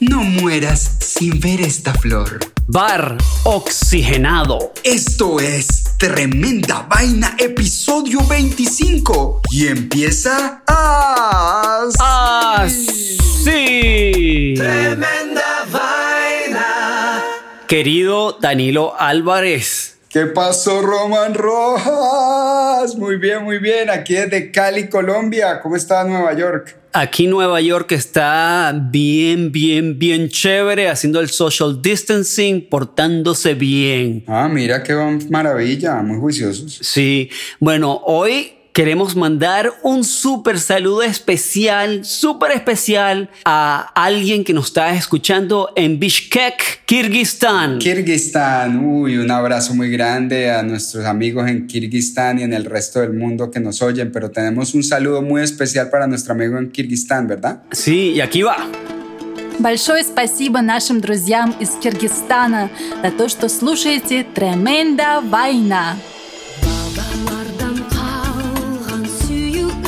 [0.00, 2.38] No mueras sin ver esta flor.
[2.68, 4.72] Bar oxigenado.
[4.84, 9.42] Esto es Tremenda Vaina, episodio 25.
[9.50, 11.98] Y empieza así.
[13.18, 14.54] Así.
[14.56, 17.24] Tremenda Vaina.
[17.66, 19.97] Querido Danilo Álvarez.
[20.18, 22.96] ¿Qué pasó, Roman Rojas?
[22.96, 23.88] Muy bien, muy bien.
[23.88, 25.60] Aquí desde Cali, Colombia.
[25.62, 26.76] ¿Cómo está Nueva York?
[26.92, 34.24] Aquí Nueva York está bien, bien, bien chévere, haciendo el social distancing, portándose bien.
[34.26, 34.92] Ah, mira qué
[35.30, 36.80] maravilla, muy juiciosos.
[36.82, 37.30] Sí,
[37.60, 44.95] bueno, hoy queremos mandar un súper saludo especial, súper especial a alguien que nos está
[44.95, 47.77] escuchando en Bishkek, Kirguistán.
[47.77, 52.99] Kirguistán, uy, un abrazo muy grande a nuestros amigos en Kirguistán y en el resto
[52.99, 56.71] del mundo que nos oyen, pero tenemos un saludo muy especial para nuestro amigo en
[56.71, 57.61] Kirguistán, ¿verdad?
[57.71, 58.57] Sí, y aquí va.
[59.59, 62.71] Большое спасибо нашим друзьям из Киргизстана
[63.03, 65.95] за то, что слушаете «Тремenda Война».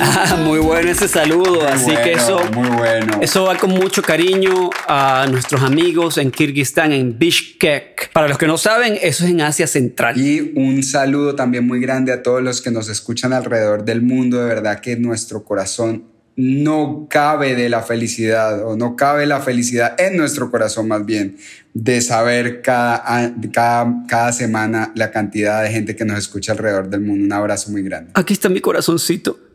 [0.02, 3.18] Ah, muy bueno ese saludo, así que eso, muy bueno.
[3.20, 8.10] eso va con mucho cariño a nuestros amigos en Kirguistán, en Bishkek.
[8.12, 10.18] Para los que no saben, eso es en Asia Central.
[10.18, 14.38] Y un saludo también muy grande a todos los que nos escuchan alrededor del mundo.
[14.38, 16.04] De verdad que nuestro corazón
[16.36, 21.36] no cabe de la felicidad o no cabe la felicidad en nuestro corazón más bien
[21.74, 27.02] de saber cada, cada, cada semana la cantidad de gente que nos escucha alrededor del
[27.02, 27.24] mundo.
[27.24, 28.12] Un abrazo muy grande.
[28.14, 29.49] Aquí está mi corazoncito.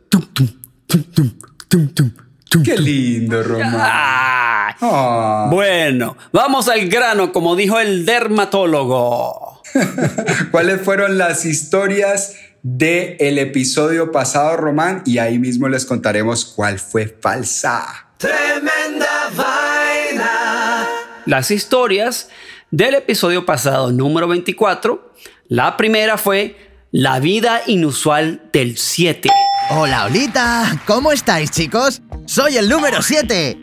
[2.64, 3.74] Qué lindo, Román.
[3.74, 5.48] Ah.
[5.50, 9.62] Bueno, vamos al grano, como dijo el dermatólogo.
[10.50, 15.02] ¿Cuáles fueron las historias del el episodio pasado, Román?
[15.06, 18.08] Y ahí mismo les contaremos cuál fue falsa.
[18.18, 20.86] Tremenda vaina.
[21.26, 22.28] Las historias
[22.70, 25.12] del episodio pasado, número 24.
[25.48, 26.56] La primera fue
[26.90, 29.28] La vida inusual del 7.
[29.68, 30.80] Hola, Olita.
[30.86, 32.00] ¿Cómo estáis, chicos?
[32.24, 33.58] Soy el número 7.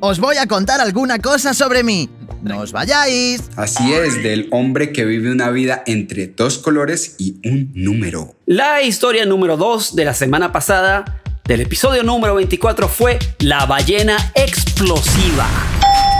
[0.00, 2.10] Os voy a contar alguna cosa sobre mí.
[2.42, 3.44] No os vayáis.
[3.56, 8.34] Así es, del hombre que vive una vida entre dos colores y un número.
[8.44, 14.18] La historia número 2 de la semana pasada, del episodio número 24, fue La ballena
[14.34, 15.48] explosiva.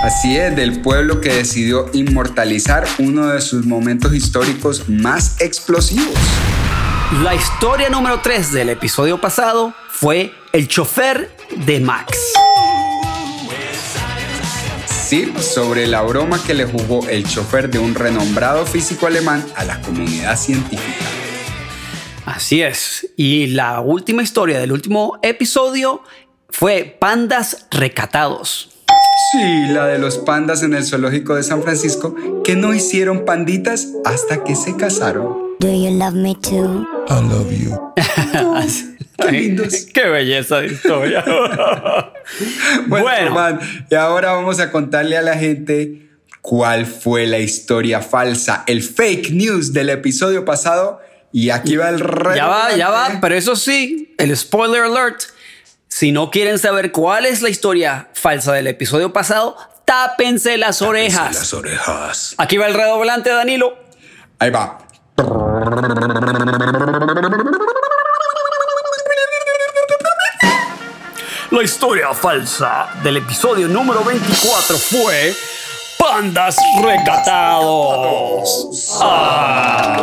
[0.03, 6.19] Así es, del pueblo que decidió inmortalizar uno de sus momentos históricos más explosivos.
[7.19, 12.17] La historia número 3 del episodio pasado fue el chofer de Max.
[14.87, 19.65] Sí, sobre la broma que le jugó el chofer de un renombrado físico alemán a
[19.65, 21.05] la comunidad científica.
[22.27, 23.09] Así es.
[23.17, 26.05] Y la última historia del último episodio
[26.49, 28.71] fue pandas recatados.
[29.33, 32.15] Sí, la de los pandas en el zoológico de San Francisco
[32.45, 35.57] que no hicieron panditas hasta que se casaron.
[35.61, 36.87] Do you love me too?
[37.09, 37.79] I love you.
[39.19, 39.87] Qué lindos.
[39.93, 41.23] Qué belleza de historia.
[42.87, 43.31] bueno, bueno.
[43.33, 43.61] Man,
[43.91, 46.09] y ahora vamos a contarle a la gente
[46.41, 51.01] cuál fue la historia falsa, el fake news del episodio pasado.
[51.33, 52.37] Y aquí va el rey.
[52.37, 55.21] Ya va, ya va, pero eso sí, el spoiler alert.
[56.01, 61.19] Si no quieren saber cuál es la historia falsa del episodio pasado, tápense las tápense
[61.19, 61.35] orejas.
[61.35, 62.35] las orejas.
[62.39, 63.77] Aquí va el redoblante, Danilo.
[64.39, 64.79] Ahí va.
[71.51, 75.35] La historia falsa del episodio número 24 fue
[75.99, 78.71] Pandas Recatados.
[79.03, 80.03] Ah.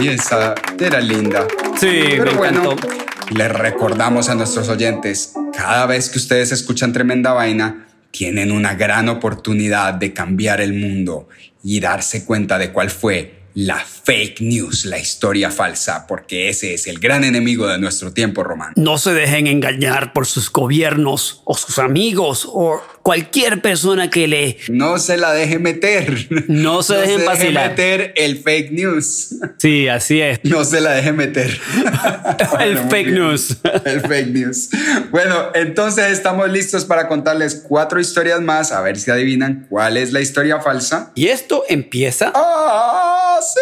[0.00, 1.46] Y esa era linda.
[1.78, 3.04] Sí, Pero me bueno, encantó.
[3.30, 9.08] Les recordamos a nuestros oyentes, cada vez que ustedes escuchan tremenda vaina, tienen una gran
[9.08, 11.28] oportunidad de cambiar el mundo
[11.62, 16.86] y darse cuenta de cuál fue la fake news, la historia falsa, porque ese es
[16.86, 18.72] el gran enemigo de nuestro tiempo, Román.
[18.76, 24.58] No se dejen engañar por sus gobiernos o sus amigos o cualquier persona que le...
[24.68, 26.26] No se la deje meter.
[26.48, 27.70] No se dejen deje vacilar.
[27.70, 29.36] meter el fake news.
[29.58, 30.40] Sí, así es.
[30.42, 31.58] No se la deje meter.
[32.60, 33.56] El Bueno, fake news.
[33.84, 34.68] El fake news.
[35.10, 40.12] Bueno, entonces estamos listos para contarles cuatro historias más, a ver si adivinan cuál es
[40.12, 41.12] la historia falsa.
[41.14, 42.32] Y esto empieza...
[42.34, 43.60] ¡Ah, sí!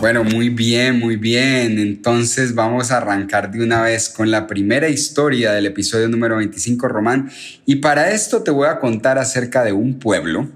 [0.00, 1.78] Bueno, muy bien, muy bien.
[1.78, 6.88] Entonces vamos a arrancar de una vez con la primera historia del episodio número 25,
[6.88, 7.30] Román.
[7.66, 10.48] Y para esto te voy a contar acerca de un pueblo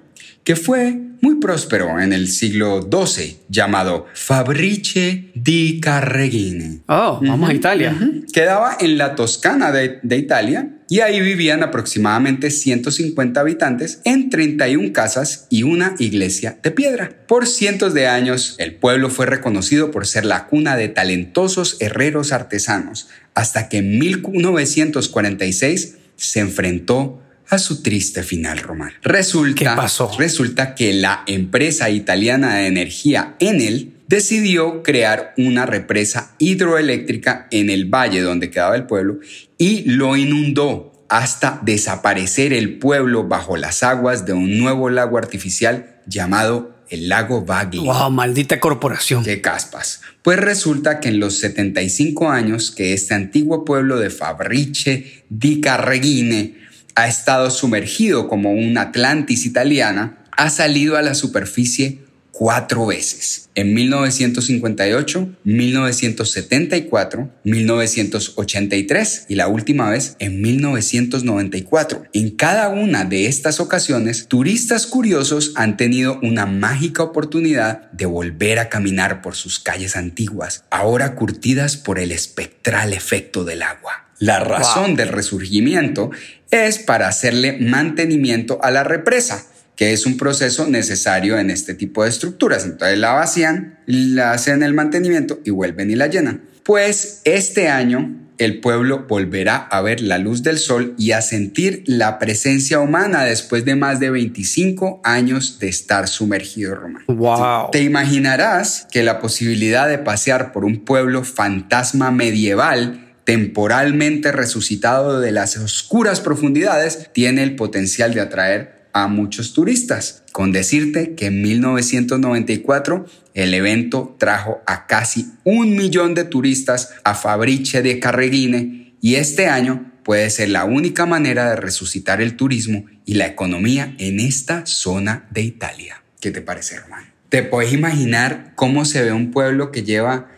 [0.43, 6.83] que fue muy próspero en el siglo XII, llamado Fabrice di Carreghine.
[6.87, 7.97] Oh, vamos a Italia.
[8.33, 14.93] Quedaba en la Toscana de, de Italia y ahí vivían aproximadamente 150 habitantes en 31
[14.93, 17.11] casas y una iglesia de piedra.
[17.27, 22.33] Por cientos de años, el pueblo fue reconocido por ser la cuna de talentosos herreros
[22.33, 27.24] artesanos, hasta que en 1946 se enfrentó
[27.55, 28.93] a su triste final, Román.
[29.03, 30.11] Resulta, ¿Qué pasó?
[30.19, 37.87] Resulta que la empresa italiana de energía Enel decidió crear una represa hidroeléctrica en el
[37.87, 39.19] valle donde quedaba el pueblo
[39.57, 46.01] y lo inundó hasta desaparecer el pueblo bajo las aguas de un nuevo lago artificial
[46.07, 47.81] llamado el lago Bagli.
[47.81, 49.25] Wow, maldita corporación.
[49.25, 50.01] ¡Qué caspas!
[50.23, 56.64] Pues resulta que en los 75 años que este antiguo pueblo de Fabrice di Carreghine
[56.95, 62.05] ha estado sumergido como un Atlantis italiana, ha salido a la superficie
[62.35, 63.49] cuatro veces.
[63.55, 72.03] En 1958, 1974, 1983 y la última vez en 1994.
[72.13, 78.59] En cada una de estas ocasiones, turistas curiosos han tenido una mágica oportunidad de volver
[78.59, 84.04] a caminar por sus calles antiguas, ahora curtidas por el espectral efecto del agua.
[84.25, 84.97] La razón Wow.
[84.97, 86.11] del resurgimiento
[86.51, 89.45] es para hacerle mantenimiento a la represa,
[89.77, 92.65] que es un proceso necesario en este tipo de estructuras.
[92.65, 96.43] Entonces la vacían, la hacen el mantenimiento y vuelven y la llenan.
[96.63, 101.85] Pues este año el pueblo volverá a ver la luz del sol y a sentir
[101.87, 107.05] la presencia humana después de más de 25 años de estar sumergido, Román.
[107.07, 107.71] Wow.
[107.71, 115.33] Te imaginarás que la posibilidad de pasear por un pueblo fantasma medieval temporalmente resucitado de
[115.33, 120.23] las oscuras profundidades tiene el potencial de atraer a muchos turistas.
[120.33, 127.15] Con decirte que en 1994 el evento trajo a casi un millón de turistas a
[127.15, 132.85] Fabrice de Carreghine y este año puede ser la única manera de resucitar el turismo
[133.05, 136.03] y la economía en esta zona de Italia.
[136.21, 137.13] ¿Qué te parece, Román?
[137.29, 140.29] ¿Te puedes imaginar cómo se ve un pueblo que lleva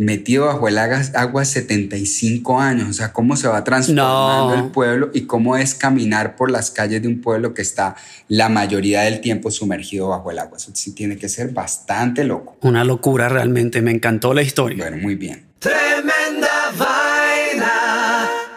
[0.00, 2.88] metido bajo el agua, agua 75 años?
[2.88, 4.64] O sea, cómo se va transformando No.
[4.64, 7.96] el pueblo y cómo es caminar por las calles de un pueblo que está
[8.28, 10.56] la mayoría del tiempo sumergido bajo el agua.
[10.56, 12.56] Eso sí tiene que ser bastante loco.
[12.62, 13.82] Una locura realmente.
[13.82, 14.84] Me encantó la historia.
[14.88, 15.44] Bueno, muy bien.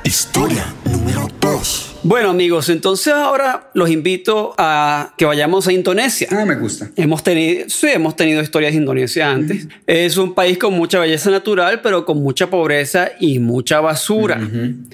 [0.04, 0.83] Historia número 2.
[2.06, 6.28] Bueno amigos, entonces ahora los invito a que vayamos a Indonesia.
[6.32, 6.90] Ah, me gusta.
[6.98, 9.70] Hemos tenido, sí, hemos tenido historias de Indonesia antes.
[9.88, 14.38] Es un país con mucha belleza natural, pero con mucha pobreza y mucha basura.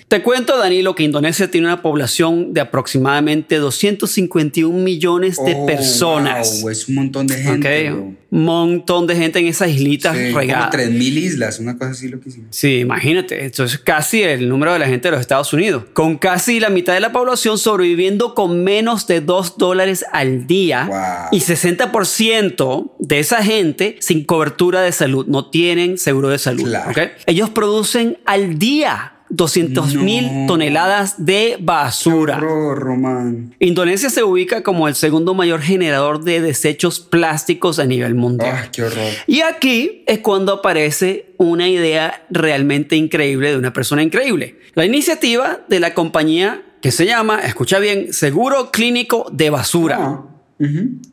[0.07, 6.61] Te cuento, Danilo, que Indonesia tiene una población de aproximadamente 251 millones de Oh, personas.
[6.61, 7.89] wow, es un montón de gente.
[7.89, 8.13] Ok, bro.
[8.28, 10.71] Un montón de gente en esas islitas Sí, como regadas.
[10.71, 12.47] 3.000 islas, una cosa así lo que hicimos.
[12.55, 16.17] Sí, imagínate, esto es casi el número de la gente de los Estados Unidos, con
[16.17, 21.29] casi la mitad de la población sobreviviendo con menos de 2 dólares al día Wow.
[21.31, 26.65] y 60% de esa gente sin cobertura de salud, no tienen seguro de salud.
[26.65, 26.91] Claro.
[26.91, 26.97] ¿ok?
[27.25, 30.47] Ellos producen al día 200 mil No.
[30.47, 32.37] toneladas de basura.
[32.37, 33.55] Horror, Román.
[33.59, 38.55] Indonesia se ubica como el segundo mayor generador de desechos plásticos a nivel mundial.
[38.63, 39.11] Ay, qué horror.
[39.27, 44.57] Y aquí es cuando aparece una idea realmente increíble de una persona increíble.
[44.73, 49.97] La iniciativa de la compañía que se llama, escucha bien, Seguro Clínico de Basura.
[49.99, 50.25] Ah,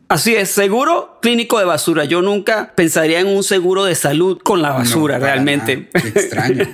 [0.09, 2.05] Así es, seguro clínico de basura.
[2.05, 5.89] Yo nunca pensaría en un seguro de salud con la basura, No, realmente.
[5.95, 6.65] extraño.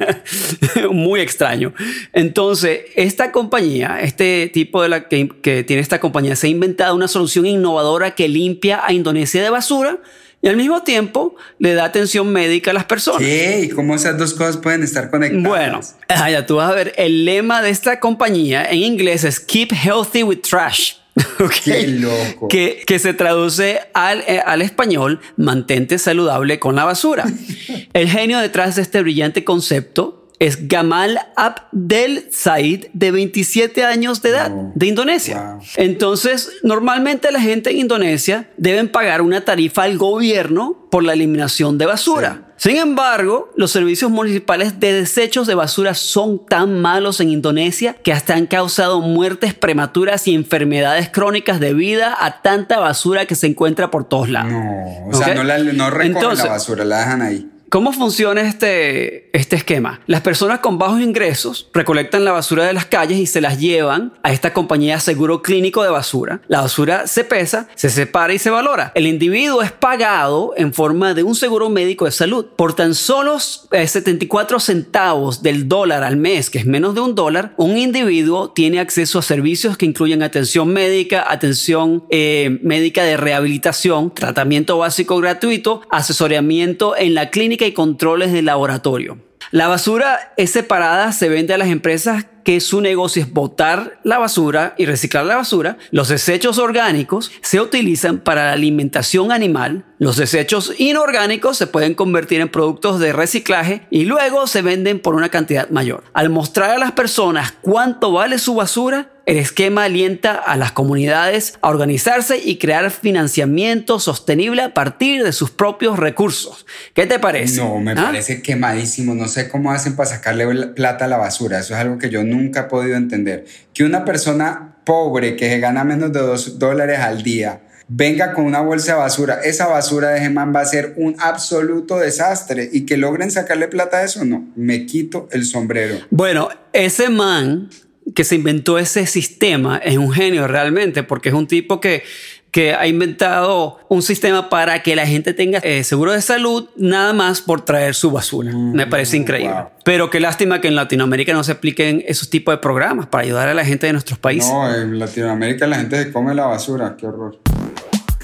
[0.90, 1.74] Muy extraño.
[2.14, 6.94] Entonces, esta compañía, este tipo de la que, que tiene esta compañía, se ha inventado
[6.94, 9.98] una solución innovadora que limpia a Indonesia de basura
[10.40, 13.20] y al mismo tiempo le da atención médica a las personas.
[13.20, 13.60] ¿Qué?
[13.64, 15.46] ¿Y cómo esas dos cosas pueden estar conectadas?
[15.46, 19.72] Bueno, ya tú vas a ver, el lema de esta compañía en inglés es Keep
[19.72, 20.94] Healthy with Trash.
[21.64, 22.48] Qué loco.
[22.48, 27.24] Que, que se traduce al, eh, al español, mantente saludable con la basura.
[27.92, 34.30] El genio detrás de este brillante concepto es Gamal Abdel Said, de 27 años de
[34.30, 35.52] edad, de Indonesia.
[35.54, 35.62] Wow.
[35.76, 41.78] Entonces, normalmente la gente en Indonesia deben pagar una tarifa al gobierno por la eliminación
[41.78, 42.48] de basura.
[42.56, 48.12] Sin embargo, los servicios municipales de desechos de basura son tan malos en Indonesia que
[48.12, 53.92] hasta han causado muertes prematuras y enfermedades crónicas debido a tanta basura que se encuentra
[53.92, 54.52] por todos lados.
[54.52, 57.48] No, o sea, no, la, no recogen Entonces- la basura, la dejan ahí.
[57.72, 60.02] ¿Cómo funciona este, este esquema?
[60.06, 64.12] Las personas con bajos ingresos recolectan la basura de las calles y se las llevan
[64.22, 66.42] a esta compañía seguro clínico de basura.
[66.48, 68.92] La basura se pesa, se separa y se valora.
[68.94, 72.44] El individuo es pagado en forma de un seguro médico de salud.
[72.56, 73.38] Por tan solo
[73.70, 78.50] eh, 74 centavos del dólar al mes, que es menos de un dólar, un individuo
[78.50, 85.16] tiene acceso a servicios que incluyen atención médica, atención eh, médica de rehabilitación, tratamiento básico
[85.16, 89.18] gratuito, asesoramiento en la clínica y controles de laboratorio.
[89.50, 94.18] La basura es separada, se vende a las empresas que su negocio es botar la
[94.18, 95.78] basura y reciclar la basura.
[95.90, 99.84] Los desechos orgánicos se utilizan para la alimentación animal.
[99.98, 105.14] Los desechos inorgánicos se pueden convertir en productos de reciclaje y luego se venden por
[105.14, 106.04] una cantidad mayor.
[106.14, 111.58] Al mostrar a las personas cuánto vale su basura, el esquema alienta a las comunidades
[111.60, 116.66] a organizarse y crear financiamiento sostenible a partir de sus propios recursos.
[116.94, 117.60] ¿Qué te parece?
[117.60, 118.04] No, me ¿Ah?
[118.06, 119.14] parece quemadísimo.
[119.14, 121.60] No sé cómo hacen para sacarle plata a la basura.
[121.60, 123.44] Eso es algo que yo nunca he podido entender.
[123.72, 128.60] Que una persona pobre que gana menos de dos dólares al día venga con una
[128.60, 132.96] bolsa de basura, esa basura de Gemán va a ser un absoluto desastre y que
[132.96, 135.96] logren sacarle plata a eso, no, me quito el sombrero.
[136.10, 137.68] Bueno, ese man
[138.14, 142.02] que se inventó ese sistema es un genio realmente, porque es un tipo que,
[142.50, 147.12] que ha inventado un sistema para que la gente tenga eh, seguro de salud nada
[147.12, 148.52] más por traer su basura.
[148.52, 149.54] Me parece increíble.
[149.54, 149.68] wow.
[149.84, 153.48] Pero qué lástima que en Latinoamérica no se apliquen esos tipos de programas para ayudar
[153.48, 154.50] a la gente de nuestros países.
[154.50, 157.38] No, en Latinoamérica la gente se come la basura, qué horror.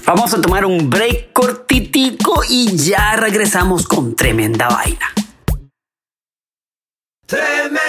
[0.05, 5.05] Vamos a tomar un break cortitico y ya regresamos con tremenda vaina.
[7.29, 7.79] Tremenda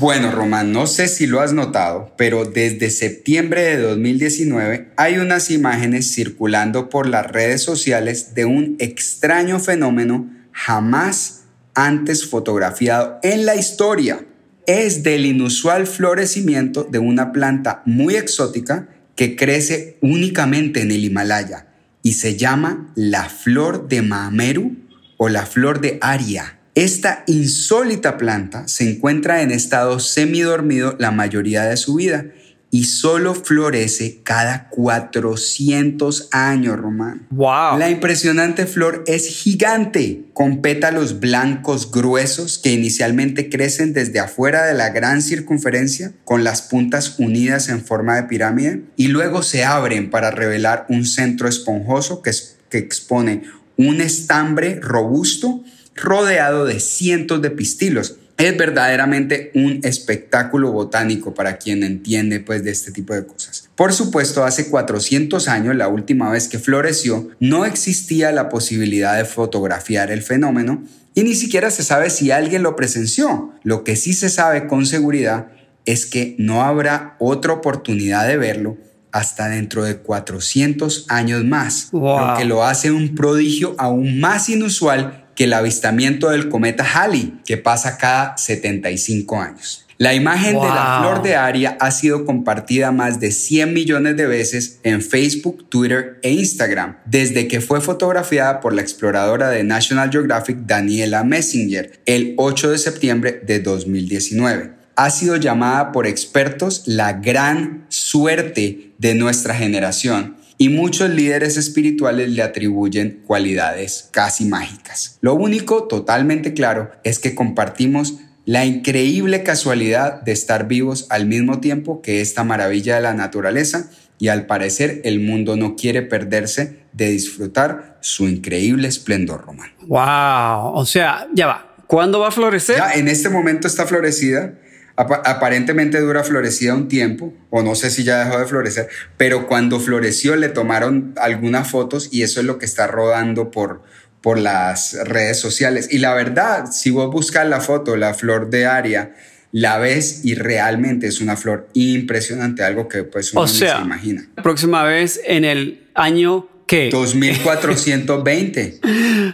[0.00, 5.50] Bueno, Román, no sé si lo has notado, pero desde septiembre de 2019 hay unas
[5.50, 13.56] imágenes circulando por las redes sociales de un extraño fenómeno jamás antes fotografiado en la
[13.56, 14.24] historia.
[14.66, 21.66] Es del inusual florecimiento de una planta muy exótica que crece únicamente en el Himalaya
[22.04, 24.76] y se llama la flor de Mameru
[25.16, 26.57] o la flor de Aria.
[26.78, 32.26] Esta insólita planta se encuentra en estado semidormido la mayoría de su vida
[32.70, 37.26] y solo florece cada 400 años, Román.
[37.30, 37.78] Wow.
[37.80, 44.74] La impresionante flor es gigante, con pétalos blancos gruesos que inicialmente crecen desde afuera de
[44.74, 50.10] la gran circunferencia, con las puntas unidas en forma de pirámide, y luego se abren
[50.10, 53.42] para revelar un centro esponjoso que, es- que expone
[53.76, 55.64] un estambre robusto
[56.02, 58.16] rodeado de cientos de pistilos.
[58.36, 63.68] Es verdaderamente un espectáculo botánico para quien entiende pues de este tipo de cosas.
[63.74, 69.24] Por supuesto, hace 400 años, la última vez que floreció, no existía la posibilidad de
[69.24, 73.52] fotografiar el fenómeno y ni siquiera se sabe si alguien lo presenció.
[73.64, 75.48] Lo que sí se sabe con seguridad
[75.84, 78.76] es que no habrá otra oportunidad de verlo
[79.10, 82.18] hasta dentro de 400 años más, Wow.
[82.32, 87.42] lo que lo hace un prodigio aún más inusual que el avistamiento del cometa Halley,
[87.46, 89.86] que pasa cada 75 años.
[89.96, 94.26] La imagen de la flor de Aria ha sido compartida más de 100 millones de
[94.26, 100.10] veces en Facebook, Twitter e Instagram, desde que fue fotografiada por la exploradora de National
[100.10, 107.12] Geographic Daniela Messinger el 8 de septiembre de 2019 ha sido llamada por expertos la
[107.12, 115.18] gran suerte de nuestra generación y muchos líderes espirituales le atribuyen cualidades casi mágicas.
[115.20, 121.60] Lo único totalmente claro es que compartimos la increíble casualidad de estar vivos al mismo
[121.60, 126.80] tiempo que esta maravilla de la naturaleza y al parecer el mundo no quiere perderse
[126.92, 129.74] de disfrutar su increíble esplendor romano.
[129.86, 130.74] Wow.
[130.74, 131.76] O sea, ya va.
[131.86, 132.78] ¿Cuándo va a florecer?
[132.78, 134.54] Ya en este momento está florecida.
[135.00, 139.46] Apa- aparentemente dura florecida un tiempo, o no sé si ya dejó de florecer, pero
[139.46, 143.82] cuando floreció le tomaron algunas fotos y eso es lo que está rodando por,
[144.20, 145.88] por las redes sociales.
[145.92, 149.14] Y la verdad, si vos buscas la foto, la flor de Aria,
[149.52, 153.76] la ves y realmente es una flor impresionante, algo que pues uno O ni sea,
[153.76, 154.28] se imagina.
[154.36, 156.90] la próxima vez en el año ¿qué?
[156.92, 158.80] 2420.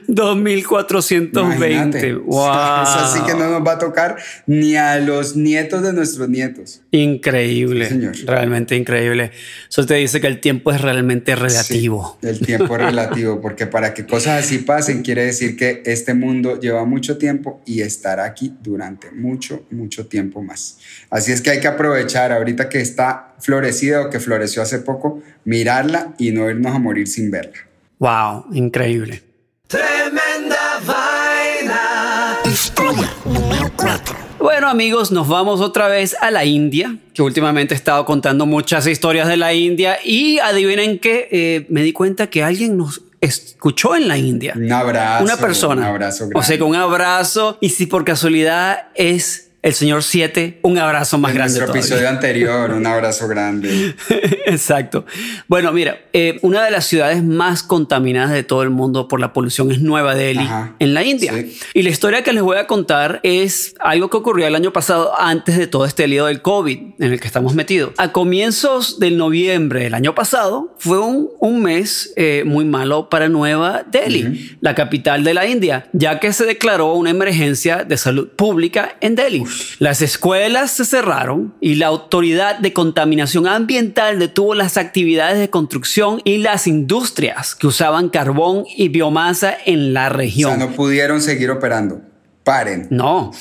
[0.06, 1.40] 2420.
[1.40, 2.14] Imagínate.
[2.14, 2.46] Wow.
[2.84, 6.80] Es así que no nos va a tocar ni a los nietos de nuestros nietos.
[6.92, 7.86] Increíble.
[7.86, 8.14] Sí, señor.
[8.24, 9.32] realmente increíble.
[9.68, 12.16] Eso te dice que el tiempo es realmente relativo.
[12.22, 16.14] Sí, el tiempo es relativo, porque para que cosas así pasen quiere decir que este
[16.14, 20.78] mundo lleva mucho tiempo y estará aquí durante mucho, mucho tiempo más.
[21.10, 25.22] Así es que hay que aprovechar ahorita que está florecida o que floreció hace poco,
[25.44, 27.58] mirarla y no irnos a morir sin verla.
[27.98, 29.22] Wow, increíble.
[29.66, 32.36] Tremenda vaina.
[32.44, 34.16] Historia número 4.
[34.38, 38.86] Bueno amigos, nos vamos otra vez a la India, que últimamente he estado contando muchas
[38.86, 43.96] historias de la India y adivinen que eh, me di cuenta que alguien nos escuchó
[43.96, 44.52] en la India.
[44.54, 45.24] Un abrazo.
[45.24, 45.82] Una persona.
[45.82, 50.58] Un abrazo o sea, que un abrazo y si por casualidad es el señor 7,
[50.62, 51.52] un abrazo más En grande.
[51.58, 51.80] nuestro todavía.
[51.82, 53.94] episodio anterior, un abrazo grande.
[54.46, 55.06] Exacto.
[55.48, 59.32] Bueno, mira, eh, una de las ciudades más contaminadas de todo el mundo por la
[59.32, 60.74] polución es Nueva Delhi, Ajá.
[60.78, 61.32] en la India.
[61.32, 61.58] Sí.
[61.72, 65.12] Y la historia que les voy a contar es algo que ocurrió el año pasado
[65.18, 67.92] antes de todo este lío del COVID en el que estamos metidos.
[67.96, 73.30] A comienzos del noviembre del año pasado fue un, un mes eh, muy malo para
[73.30, 78.28] Nueva Delhi, la capital de la India, ya que se declaró una emergencia de salud
[78.36, 79.44] pública en Delhi.
[79.78, 86.20] Las escuelas se cerraron y la autoridad de contaminación ambiental detuvo las actividades de construcción
[86.24, 90.56] y las industrias que usaban carbón y biomasa en la O región.
[90.56, 92.00] sea, no pudieron seguir operando.
[92.44, 92.88] Paren.
[92.90, 93.32] No,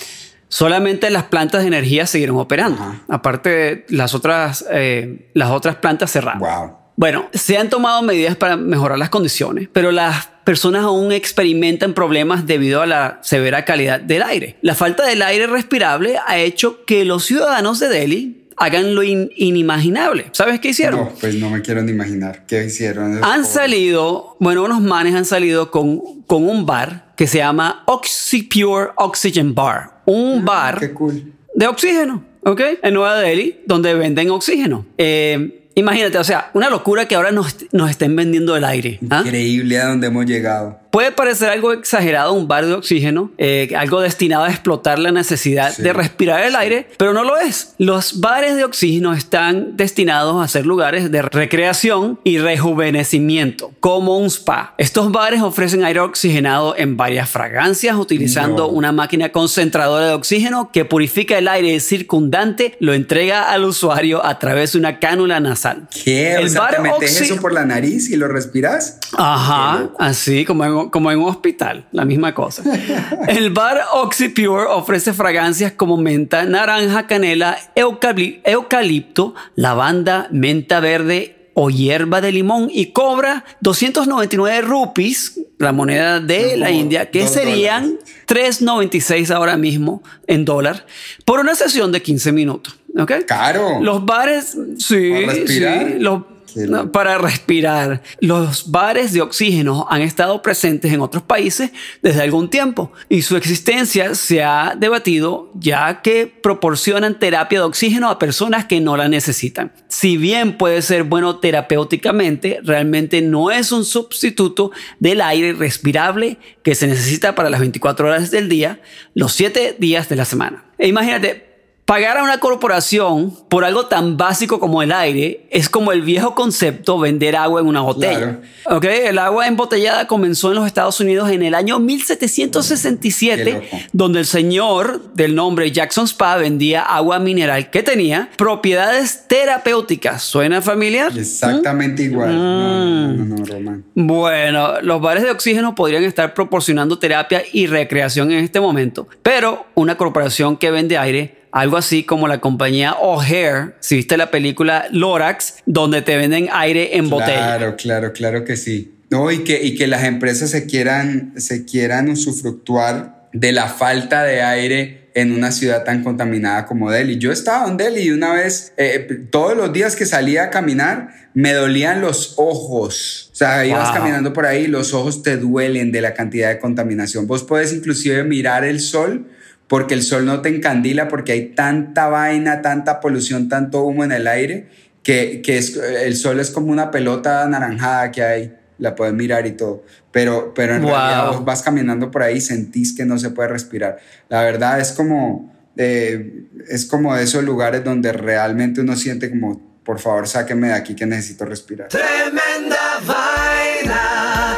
[0.48, 2.82] solamente las plantas de energía siguieron operando.
[2.82, 3.01] Ajá.
[3.10, 6.39] Aparte, las otras, eh, las otras plantas cerradas.
[6.39, 6.77] Wow.
[6.96, 12.46] Bueno, se han tomado medidas para mejorar las condiciones, pero las personas aún experimentan problemas
[12.46, 14.58] debido a la severa calidad del aire.
[14.62, 19.30] La falta del aire respirable ha hecho que los ciudadanos de Delhi hagan lo in-
[19.36, 20.26] inimaginable.
[20.32, 21.00] ¿Sabes qué hicieron?
[21.06, 23.24] No, pues no me quiero ni imaginar qué hicieron.
[23.24, 28.92] Han salido, bueno, unos manes han salido con, con un bar que se llama OxyPure
[28.98, 30.02] Oxygen Bar.
[30.06, 31.34] Un bar Ah, cool.
[31.56, 32.62] de oxígeno, ¿ok?
[32.84, 34.86] En Nueva Delhi, donde venden oxígeno.
[34.98, 39.00] Eh, imagínate, o sea, una locura que ahora nos, nos estén vendiendo el aire.
[39.10, 39.22] ¿ah?
[39.26, 40.80] Increíble a dónde hemos llegado.
[40.93, 45.73] Puede parecer algo exagerado un bar de oxígeno, eh, algo destinado a explotar la necesidad
[45.73, 45.82] Sí.
[45.82, 47.73] de respirar el aire, pero no lo es.
[47.79, 54.27] Los bares de oxígeno están destinados a ser lugares de recreación y rejuvenecimiento, como un
[54.27, 54.75] spa.
[54.77, 58.67] Estos bares ofrecen aire oxigenado en varias fragancias, utilizando No.
[58.67, 64.38] una máquina concentradora de oxígeno que purifica el aire circundante, lo entrega al usuario a
[64.38, 65.88] través de una cánula nasal.
[66.03, 66.34] ¿Qué?
[66.36, 68.99] El o sea, bar ¿te metes eso por la nariz y lo respiras?
[69.17, 72.63] Ajá, así como en, como en un hospital, la misma cosa.
[73.28, 81.69] El bar OxyPure ofrece fragancias como menta, naranja, canela, eucalip- eucalipto, lavanda, menta verde o
[81.69, 89.30] hierba de limón y cobra 299 rupees, la moneda de la India, que serían 3.96
[89.32, 90.86] ahora mismo en dólar,
[91.26, 92.80] por una sesión de 15 minutos.
[92.98, 93.12] ¿ok?
[93.28, 93.80] Caro.
[93.82, 95.12] Los bares, sí,
[95.48, 95.60] sí,
[96.00, 96.92] los- Qué no, loco.
[96.92, 98.02] para respirar.
[98.20, 103.36] Los bares de oxígeno han estado presentes en otros países desde algún tiempo y su
[103.38, 109.08] existencia se ha debatido ya que proporcionan terapia de oxígeno a personas que no la
[109.08, 109.72] necesitan.
[109.88, 116.76] Si bien puede ser bueno terapéuticamente, realmente no es un sustituto del aire respirable que
[116.76, 118.82] se necesita para las 24 horas del día,
[119.13, 120.66] los 7 días de la semana.
[120.78, 121.53] E imagínate,
[121.86, 126.34] Pagar a una corporación por algo tan básico como el aire es como el viejo
[126.34, 128.39] concepto vender agua en una botella.
[128.69, 128.86] ¿Ok?
[128.86, 133.65] El agua embotellada comenzó en los Estados Unidos en el año Qué 1767, loco.
[133.91, 140.24] donde el señor del nombre Jackson Spa vendía agua mineral que tenía propiedades terapéuticas.
[140.24, 141.12] ¿Suena familiar?
[141.17, 142.30] Exactamente igual.
[142.30, 142.34] Mm.
[142.34, 143.84] No, no, no, no, Román.
[143.93, 149.65] Bueno, los bares de oxígeno podrían estar proporcionando terapia y recreación en este momento, pero
[149.76, 154.88] una corporación que vende aire, algo así como la compañía O'Hare, si viste la película
[154.92, 157.58] Lorax, donde te venden aire en botella.
[157.58, 158.96] Claro, claro, claro que sí.
[159.12, 164.24] No, y que, y que las empresas se quieran, se quieran usufructuar de la falta
[164.24, 167.20] de aire en una ciudad tan contaminada como Delhi.
[167.20, 171.10] Yo estaba en Delhi y una vez, eh, todos los días que salía a caminar,
[171.36, 173.30] me dolían los ojos.
[173.32, 176.58] O sea, ibas caminando por ahí y los ojos te duelen de la cantidad de
[176.58, 177.28] contaminación.
[177.28, 179.28] Vos podés inclusive mirar el sol
[179.67, 184.12] porque el sol no te encandila, porque hay tanta vaina, tanta polución, tanto humo en
[184.12, 184.67] el aire,
[185.04, 189.45] que, que es, el sol es como una pelota anaranjada que hay, la puedes mirar
[189.47, 190.91] y todo, pero, pero en Wow.
[190.91, 193.97] realidad vos vas caminando por ahí y sentís que no se puede respirar.
[194.30, 199.62] La verdad es como, eh, es como de esos lugares donde realmente uno siente como,
[199.84, 201.89] por favor, sáqueme de aquí que necesito respirar.
[201.89, 204.58] Tremenda vaina.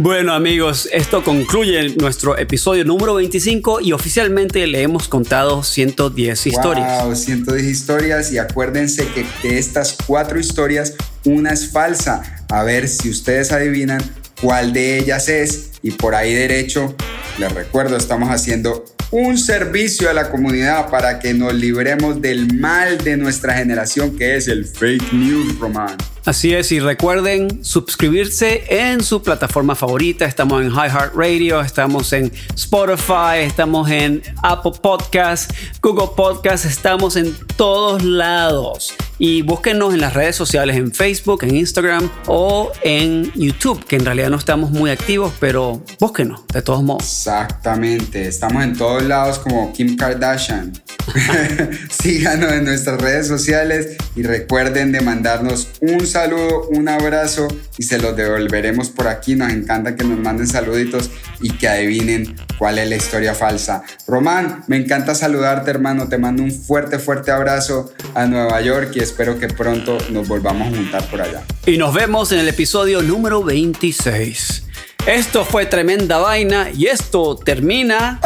[0.00, 7.04] Bueno amigos, esto concluye nuestro episodio número 25 y oficialmente le hemos contado 110 historias.
[7.04, 12.44] Wow, 110 historias y acuérdense que de estas cuatro historias, una es falsa.
[12.48, 14.00] A ver si ustedes adivinan
[14.40, 16.94] cuál de ellas es y por ahí derecho,
[17.36, 22.98] les recuerdo, estamos haciendo un servicio a la comunidad para que nos libremos del mal
[22.98, 25.96] de nuestra generación que es el fake news, Román.
[26.24, 30.26] Así es, y recuerden suscribirse en su plataforma favorita.
[30.26, 38.02] Estamos en iHeartRadio, estamos en Spotify, estamos en Apple Podcasts, Google Podcasts, estamos en todos
[38.04, 38.94] lados.
[39.18, 44.04] Y búsquenos en las redes sociales, en Facebook, en Instagram o en YouTube, que en
[44.04, 47.02] realidad no estamos muy activos, pero búsquenos de todos modos.
[47.02, 50.72] Exactamente, estamos en todos lados como Kim Kardashian.
[51.90, 57.98] Síganos en nuestras redes sociales y recuerden de mandarnos un saludo, un abrazo y se
[57.98, 59.34] los devolveremos por aquí.
[59.34, 63.82] Nos encanta que nos manden saluditos y que adivinen cuál es la historia falsa.
[64.06, 69.00] Román, me encanta saludarte hermano, te mando un fuerte, fuerte abrazo a Nueva York y
[69.00, 71.42] espero que pronto nos volvamos a juntar por allá.
[71.66, 74.64] Y nos vemos en el episodio número 26.
[75.06, 78.20] Esto fue tremenda vaina y esto termina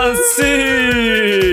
[0.00, 1.49] así.